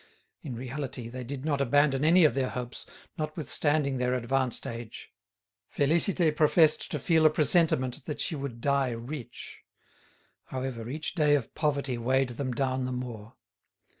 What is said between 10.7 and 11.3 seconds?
each